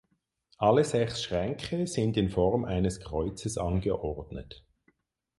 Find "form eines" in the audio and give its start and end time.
2.31-2.99